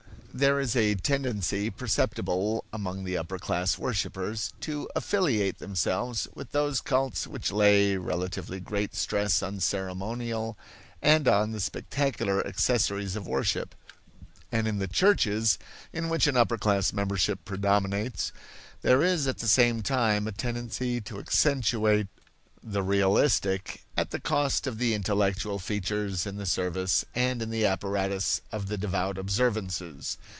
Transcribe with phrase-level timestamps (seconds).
[0.33, 6.79] There is a tendency perceptible among the upper class worshippers to affiliate themselves with those
[6.79, 10.57] cults which lay relatively great stress on ceremonial
[11.01, 13.75] and on the spectacular accessories of worship;
[14.53, 15.59] and in the churches
[15.91, 18.31] in which an upper class membership predominates,
[18.83, 22.07] there is at the same time a tendency to accentuate
[22.63, 27.65] the ritualistic, at the cost of the intellectual features in the service and in the
[27.65, 30.19] apparatus of the devout observances.